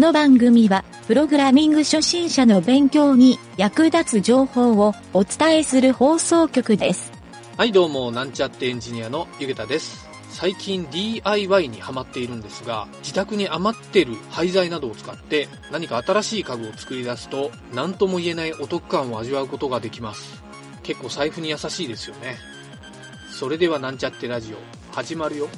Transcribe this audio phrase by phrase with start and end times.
[0.00, 7.12] この番組は、プログラミング初心者の勉強に役立つ情報をお伝えする放送局です。
[7.58, 10.08] はいどうもなんちゃってエンジニアのゆげたです。
[10.30, 20.42] 最近 DIY にハマっているんですが自宅に余ってる廃材などを使って何か新しい家具を作り出すと何とも言えないお得感を味わうことができます。
[20.82, 22.38] 結構財布に優しいですよね。
[23.30, 24.56] それではなんちゃってラジオ
[24.94, 25.48] 始まるよ。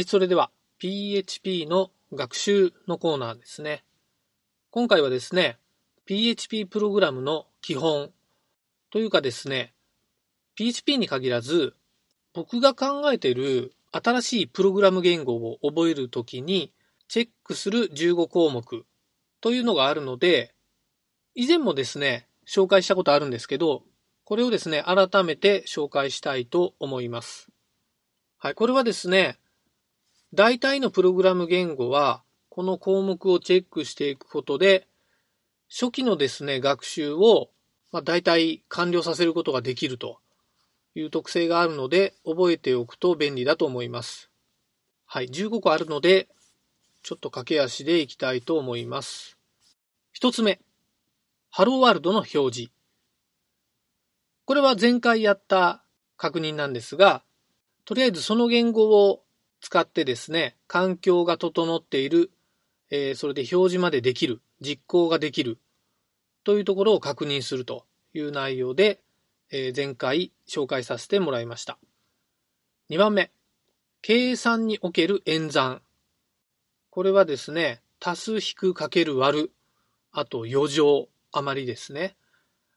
[0.00, 3.84] はい、それでは PHP の学習のコーナーですね。
[4.70, 5.58] 今回はですね、
[6.06, 8.08] PHP プログラムの基本
[8.90, 9.74] というかですね、
[10.54, 11.74] PHP に限らず、
[12.32, 16.72] 僕が考えている新しいプログラム言語を覚えるときに
[17.06, 18.86] チェックする15項目
[19.42, 20.54] というのがあるので、
[21.34, 23.82] 以前もですね、紹介したことあるんですけど、
[24.24, 27.50] これをですね、改めて紹介したいと思います。
[28.38, 29.38] はい、これはですね、
[30.32, 34.86] 大体のプログラム言語は、この項目をチェックしていくことで、
[35.68, 37.50] 初期のですね、学習を、
[37.90, 40.18] まあ、大体完了させることができると
[40.94, 44.30] いう特性があるので、覚えておくと便利だと思います。
[45.04, 46.28] はい、15個あるので、
[47.02, 49.36] ちょっと駆け足でいきたいと思います。
[50.12, 50.60] 一つ目、
[51.50, 52.72] ハローワールドの表示。
[54.44, 55.82] これは前回やった
[56.16, 57.24] 確認なんですが、
[57.84, 59.24] とりあえずその言語を
[59.60, 62.30] 使ってですね、環境が整っている、
[62.90, 65.58] えーそれで表示までできる、実行ができる
[66.44, 69.00] というところを確認するという内容で、
[69.50, 71.78] えー前回紹介させてもらいました。
[72.90, 73.30] 2番目、
[74.02, 75.82] 計算における演算。
[76.90, 79.52] これはですね、足す引くかける割る、
[80.10, 82.16] あと余剰、余りですね。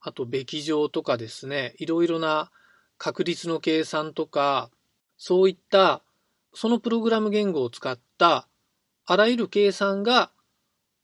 [0.00, 2.50] あと、べき乗とかですね、いろいろな
[2.98, 4.70] 確率の計算とか、
[5.16, 6.02] そういった、
[6.54, 8.48] そのプログラム言語を使った、
[9.06, 10.30] あらゆる計算が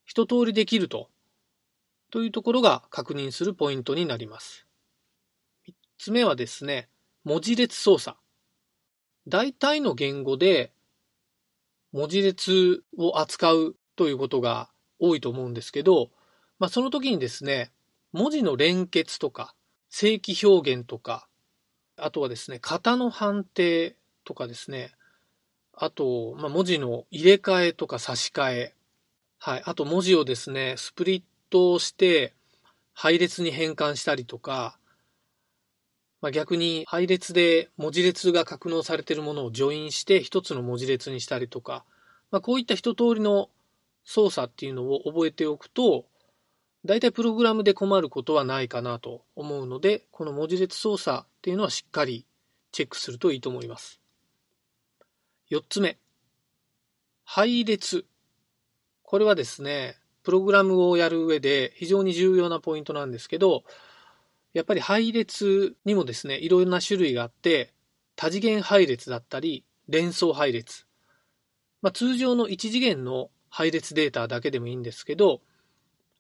[0.05, 1.09] 一通りできると、
[2.11, 4.66] というところが確認するポイントになります。
[5.66, 6.89] 三つ目はですね、
[7.25, 8.16] 文字列操作。
[9.28, 10.72] 大体の言語で、
[11.93, 16.10] 文字列を扱うということが多いと思うんですけど、
[16.59, 17.72] まあ、その時にですね、
[18.12, 19.55] 文字の連結とか、
[19.89, 21.28] 正規表現とか、
[21.97, 24.93] あとはですね、型の判定とかですね、
[25.83, 28.75] あと、まあ、文字の入れ替えとか差し替え、
[29.39, 32.35] はい、あと文字をですね、スプリットして
[32.93, 34.77] 配列に変換したりとか、
[36.21, 41.83] まあ、逆に配列で文字列が格納されているものをジョインして一つの文字列にしたりとか、
[42.31, 43.49] まあ、こういった一通りの
[44.05, 46.05] 操作っていうのを覚えておくと、
[46.85, 52.27] 大体プログラムで困ることはないかなと思うので、この文字列操作っていうのはしっかり
[52.71, 54.01] チェックするといいと思います。
[55.50, 55.99] 4つ目。
[57.25, 58.06] 配列。
[59.03, 63.65] これはですね、プログラムをやる上で非常に重要なポイントなんですけど、
[64.53, 67.75] やっぱり配列にもですね、いろいろな種類があって、
[68.15, 70.87] 多次元配列だったり、連想配列。
[71.83, 75.41] まあ、通常の1次元の配列データだけでもいいんですけど、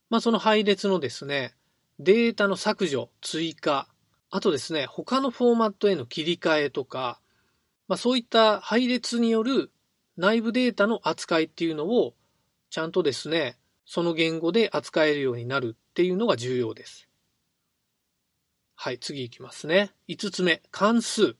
[0.08, 1.54] まあ、その配列のですね、
[2.00, 3.86] データの削除、追加、
[4.30, 7.20] あとですね、他のフォーマットへの切り替えとか、
[7.90, 9.72] まあ、そういった配列による
[10.16, 12.14] 内部データの扱いっていうのを、
[12.70, 17.08] ちゃんとですね、その言語で扱えるようになるっていうのが重要です。
[18.76, 19.90] はい、次いきますね。
[20.06, 21.34] 5つ目、関数。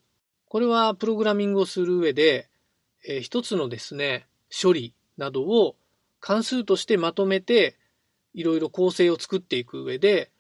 [0.47, 2.49] これはプログラミングをする上で、
[3.07, 5.77] えー一つのですね、処理などを
[6.19, 7.79] 関数としてまとめて、
[8.35, 10.33] いろいろ構成を作っていく上で、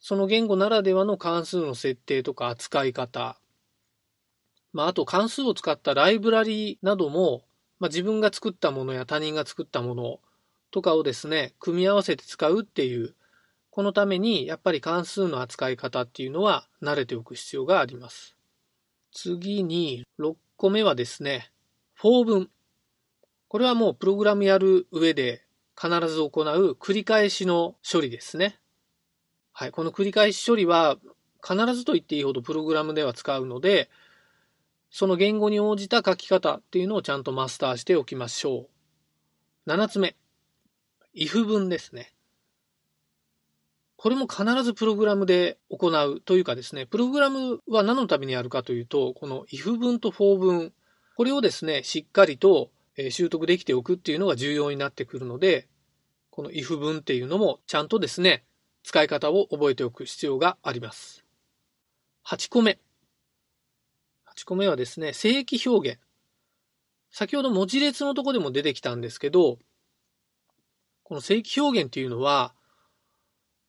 [0.00, 3.36] その言語ならではの関数の設定とか扱い方、
[4.72, 7.42] まあ、あと関数を使ったライブラリなども、
[7.78, 10.20] まあ、自分が作ったものや他人が作ったもの
[10.70, 13.14] とかをですね、組み合わせて使うっていう、
[13.70, 18.36] このためにやっぱり関数の扱い方っていうのは慣れておく必要があります。
[19.12, 21.50] 次に6個目はですね、
[21.94, 22.50] フォー文。
[23.48, 25.42] これはもうプログラムやる上で
[25.76, 28.58] 必ず行う繰り返しの処理ですね。
[29.52, 30.96] はい、この繰り返し処理は
[31.46, 33.90] 必ずと言っていいほどプログラムでは使うので、
[34.92, 38.68] その言語に応じた書き方っていうのをちゃんとマスターしておきましょ
[39.66, 39.70] う。
[39.70, 40.16] 7つ目。
[41.16, 42.12] if 文ですね。
[43.96, 50.74] これも必ずプログラムで行うというかですね、プログラムは何のためにやるかというと、この if 文と for 文、
[51.16, 52.70] これをですね、しっかりと
[53.10, 55.68] 習得できておくっていうのが重要になってくるので、
[56.28, 58.44] この if 文っていうのもちゃんとですね、
[58.82, 61.24] 使い方を覚えておく必要があります。
[62.26, 62.78] 8個目。
[64.36, 66.00] 8個目はですね、正規表現。
[67.10, 69.58] 先ほど文字列のとこでも出てきたんですけど、
[71.02, 72.54] この正規表現っていうのは、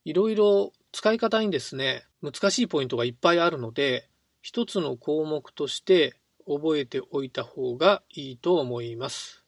[0.05, 4.09] いろいろ使い方にですね、難しいポイントがいっぱいあるので、
[4.41, 6.15] 一つの項目として
[6.45, 9.43] 覚えておいた方がいいと思います。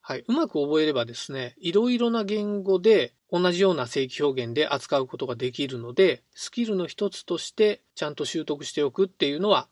[0.00, 0.24] はい。
[0.28, 9.68] うまく覚えればですね、いろいろな言語で同じような正規表現で扱うことができるので、スキルの一つとしてちゃんと習得しておくっていうのは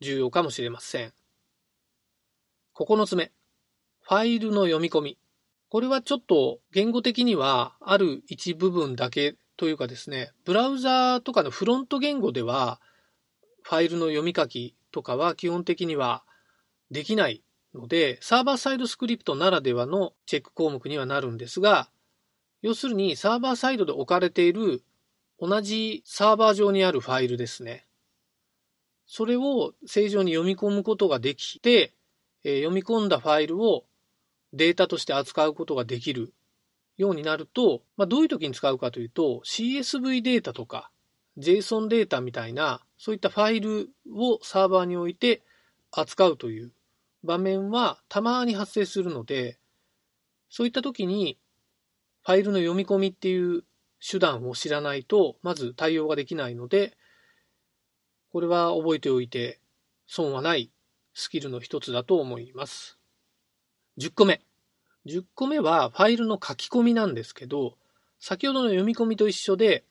[0.00, 1.12] 重要かもしれません。
[2.74, 3.32] 9つ目。
[4.02, 5.18] ファイルの読み込み。
[5.68, 12.80] これはちょっと言語的にはある一部分だけというかですね、ブラウザーとかのフロント言語では
[13.62, 16.22] ファイルの読み書きとかは基本的には
[16.90, 17.42] できない
[17.74, 21.90] ので、サーバーサイドスクリプトならではのチェック項目にはなるんですが、
[22.62, 24.84] 要するにサーバーサイドで置かれている
[25.40, 27.87] 同じサーバー上にあるファイルですね。
[29.08, 31.92] それを正常に読み込むことができて、
[32.44, 33.84] え、読み込んだファイルを
[34.52, 36.32] データとして扱うことができる
[36.96, 40.90] ようになると、まあ、どういう時に使うかというと CSV データとか
[41.38, 45.42] JSON データみたいなそういったファイルをサーバーに置いて
[45.90, 46.72] 扱うという
[47.24, 49.58] 場面はたまに発生するので、
[50.50, 51.38] そういった時に
[52.24, 53.64] ファイルの読み込みっていう
[54.06, 56.96] 手段を知らないと、まず対応ができないので、
[58.32, 59.60] これは覚えておいて
[60.06, 60.70] 損はない
[61.14, 62.98] スキルの一つだと思います。
[63.98, 64.40] 10個目。
[65.06, 67.76] 10個目はファイルの書き込みなんですけど、
[68.20, 69.84] 先ほどの読み込みと一緒で、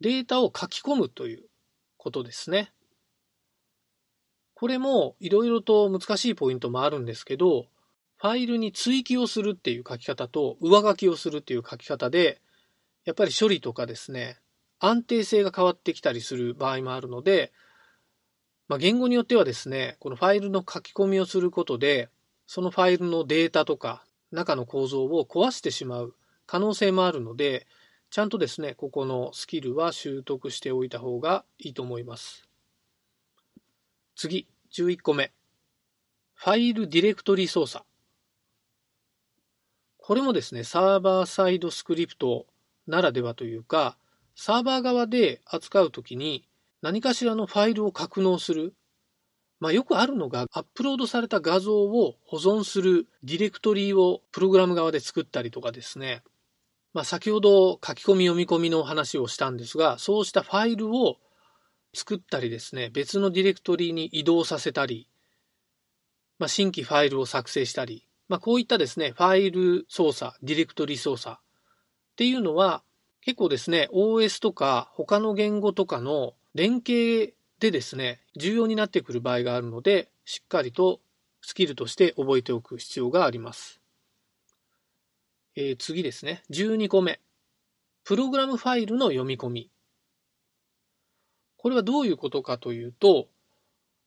[0.00, 1.44] データを書き込むという
[1.96, 2.72] ことですね。
[4.54, 7.66] これもいろいろと難しいポイントもあるんですけど、
[8.16, 12.40] ファイルに追記をするっていう書き方と上書きをするっていう書き方で、
[13.04, 14.38] やっぱり処理とかですね、
[14.80, 17.52] 安定性が変わってきたりする場合もあるので、
[18.68, 22.10] まあ、言語によってはですね、このファイルの書き込みをすることで、
[22.46, 26.14] そのファイルのデータとか中の構造を壊してしまう
[26.46, 27.66] 可能性もあるので、
[28.10, 32.46] ちゃんとですね、ここのスキルは習得しておいた方がいいと思います。
[34.16, 35.32] 次、11個目。
[36.34, 37.84] ファイルディレクトリ操作。
[39.98, 42.46] これもですね、サーバーサイドスクリプト
[42.86, 43.98] ならではというか、
[44.40, 46.46] サーバー側で扱うときに
[46.80, 48.72] 何かしらのファイルを格納する。
[49.58, 56.22] まあ、よくあるのが、アップロードされた画像を保存するディレクトリをプログラム側で作ったりとかですね。
[56.94, 61.16] まあ、先ほど書き込み読み込みの話をしたんですが、そうしたファイルを
[61.92, 65.08] 作ったりですね、別のディレクトリに移動させたり、
[66.38, 71.40] まあ、新規ファイルを作成したり、まあ、こういったですね、ファイル操作、ディレクトリ操作っ
[72.14, 72.84] ていうのは、
[73.20, 81.00] 結構ですね、OS とか他の言語とかの連携でですね、重要になってくる場合があるので、しっかりと
[81.40, 83.80] スキルとして覚えておく必要があります。
[85.56, 87.20] えー、次ですね、12個目。
[88.04, 89.70] プログラムファイルの読み込み。
[91.56, 93.28] これはどういうことかというと、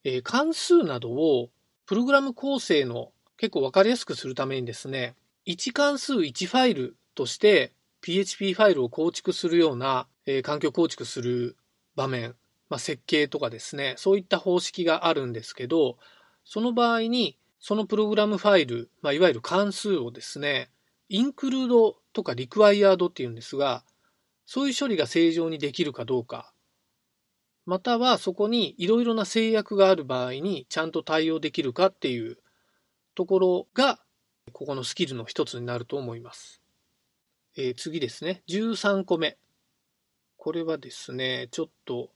[0.03, 1.49] えー、関数などを
[1.85, 5.15] プログラム構成の結構わかりやすくするためにですね、
[5.45, 11.55] 1関数1ファイルとして PHP ファイルを構築するような、えー、環境構築する
[11.95, 12.35] 場面、
[12.69, 15.97] まあ、設計とかですね、そういった方式があるんですけど、
[16.43, 20.71] その場合にそのプログラムファイル、まあ、いわゆる関数をですね、
[21.09, 23.83] インクルードとかリクワイヤードっていうんですが、
[24.45, 26.53] そういう処理が正常にできるかどうか、
[27.65, 32.37] またはそこにいろいろな制約がある場合にちゃんと対応できるかっていう
[33.13, 33.99] ところが、
[34.51, 36.60] ここのスキルの一つになると思います。
[37.57, 38.43] えー、次ですね。
[38.47, 39.37] 13個目。
[40.37, 42.09] これはですね、ちょっと、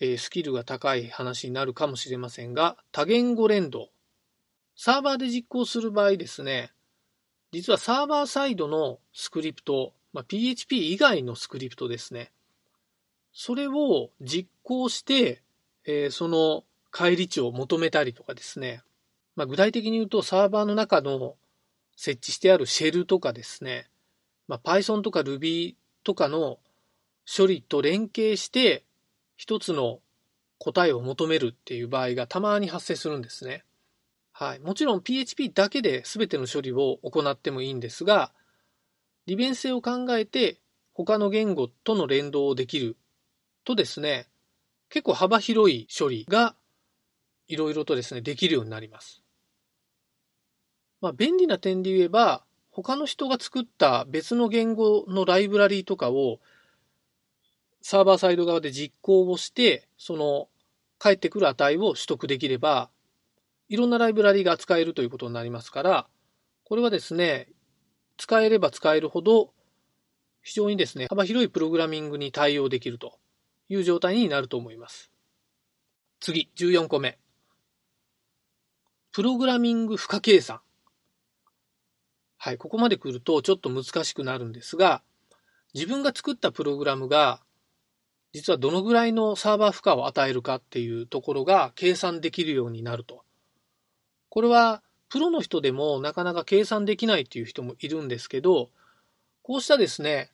[0.00, 3.88] えー、スキルが高い話になるかもしれませんが、多言語連動。
[4.76, 6.72] サーバーで実行する場合ですね、
[7.52, 12.32] 実はサーバーサイドのスクリプト、まあ、PHP 以外のスクリプトですね。
[13.32, 15.42] それを実行して、
[15.84, 18.82] えー、その返り値を求めたりとかですね。
[19.36, 21.36] まあ、具体的に言うとサーバーの中の
[21.96, 23.88] 設置してあるシェルとかですね。
[24.48, 25.74] まあ、Python とか Ruby
[26.04, 26.58] とかの
[27.26, 28.84] 処理と連携して
[29.36, 30.00] 一つの
[30.58, 33.64] 答えを求めるっていう場合がたまに発生するんですね。
[34.32, 34.58] はい。
[34.60, 38.32] もちろん PHP だけで全ての処理を行ってもいいんですが、
[39.26, 40.60] 利便性を考えて
[40.94, 42.96] 他の言語との連動をできる
[43.64, 44.28] とですね、
[44.88, 46.54] 結構幅広い処理が
[47.48, 49.22] いろいろとですね、できるようになります。
[51.00, 52.45] まあ、便利な点で言えば、
[52.82, 56.40] 他の人が作った別の言語のライブラリーとかを
[57.80, 60.48] サーバーサイド側で実行をして、その
[60.98, 62.90] 返ってくる値を取得できれば、
[63.70, 66.06] いろんなライブラリが使えるということになりますから、
[66.64, 67.48] これはですね、
[68.18, 69.54] 使えれば使えるほど、
[70.42, 73.18] 非常にですね、幅広いプログラミングに対応できると
[73.70, 75.10] いう状態になると思います。
[76.20, 77.18] 次、14個目。
[79.12, 80.60] プログラミング負荷計算。
[82.46, 85.02] はい、ここまで来るとちょっと難しくなるんですが、
[85.74, 87.40] 自分が作ったプログラムが
[88.32, 93.24] 実はどのぐらいのサーバー負荷を与えるかっていうところが計算できるようになると。
[94.28, 98.70] これはプロの人でもなかなか計算できないっていう人もいるんですけど、
[99.42, 100.30] こうしたですね、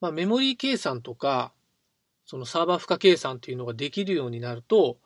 [0.00, 1.52] まあ、メモリー計算とか、
[2.24, 4.96] そのサーバー負荷計算っていうのができるようになると、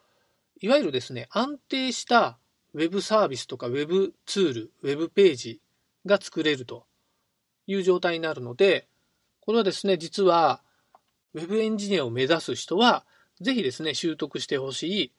[0.61, 2.39] いわゆるですね、安定した
[2.73, 5.61] ウェブサービスとかウェブツール、ウェブページ
[6.07, 6.87] が作れると
[7.67, 8.89] いう状態になるので、
[9.41, 10.63] これはですね、実は
[11.35, 13.05] ウェブエンジニアを目指す人は、
[13.41, 15.13] ぜひですね、習得してほし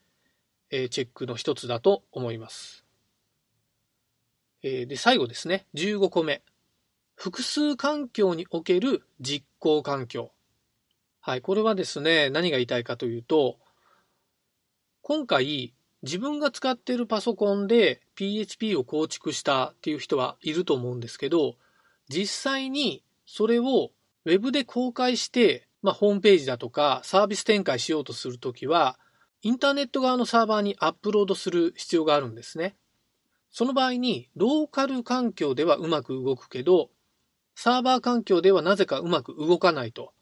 [0.70, 2.86] い、チェックの一つだと思います。
[4.62, 6.44] で、最後ですね、15個目。
[7.16, 10.32] 複数環境における実行環境。
[11.20, 13.60] はい、これはですね、何が言いたいかというと、
[15.02, 21.56] 今回、自分が使っているパソコンで PHP を構築したっていう人はいると思うんですけど、
[22.10, 23.92] 実際にそれを
[24.26, 29.00] Web で公開してまあ、ホームページだとかサービス展開しようとするときは、
[29.42, 32.76] インターネット側のサーバーにアップロードする必要があるんですね。
[33.50, 36.92] その場合に、ローカル環境ではうまく動くけど、
[37.56, 40.14] サーバー環境ではなぜかうまく動かないと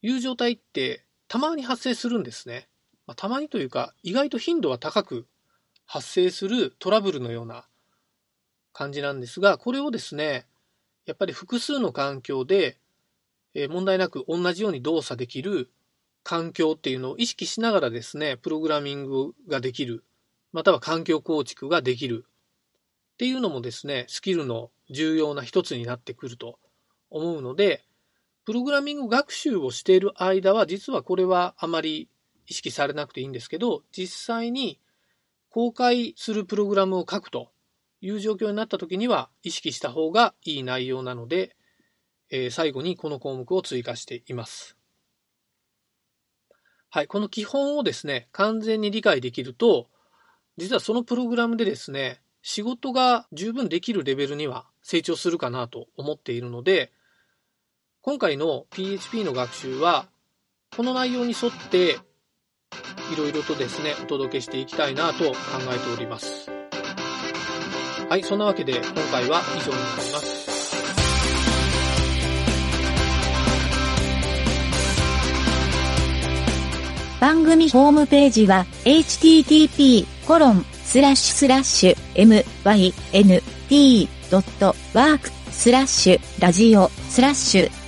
[0.00, 2.68] いう状態ってたまに発生するんですね。
[3.12, 5.26] まあ、たまにというか、意外と頻度は高く
[5.84, 7.66] 発生するトラブルのような
[8.72, 10.46] 感じなんですが、これをですね、
[11.04, 12.78] やっぱり複数の環境で
[13.54, 15.70] え問題なく同じように動作できる
[16.22, 20.04] 環境っていうのを意識しながらですね、プログラミングができる、
[20.52, 22.24] または環境構築ができる
[23.14, 26.58] っていうのもですね、スキルの重要な一つになってくると
[27.10, 27.84] 思うので、
[28.46, 32.08] プログラミング学習をしている間は、実はこれはあまり
[32.46, 34.80] 意識されなくていいんですけど、実際に
[35.50, 37.50] 公開するプログラムを書くと
[38.00, 41.56] いう状況になった時には意識した方がいい内容なので、
[42.30, 44.76] えー、最後にこの項目を追加しています。
[46.90, 49.88] はい、この基本をですね、完全に理解できると、
[50.58, 56.92] 実はそのプログラムでですね、仕事が十分できるレベルには成長するかなと思っているので、
[58.02, 60.08] 今回の PHP の学習は、
[60.76, 61.98] この内容に沿って、
[63.12, 65.34] いろいろとですね、お届けしていきたいなと考
[65.74, 66.50] えております。
[68.08, 70.42] はい、そんなわけで今回は以上になります。
[77.22, 81.96] 番組ホームページは http コロンスラッシュスラッシュ
[83.70, 87.81] mynt.work スラッシュラジオスラッシュ